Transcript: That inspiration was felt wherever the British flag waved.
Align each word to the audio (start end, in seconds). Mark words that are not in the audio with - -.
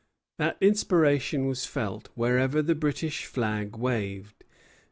That 0.39 0.57
inspiration 0.61 1.45
was 1.45 1.67
felt 1.67 2.09
wherever 2.15 2.63
the 2.63 2.73
British 2.73 3.25
flag 3.27 3.75
waved. 3.77 4.45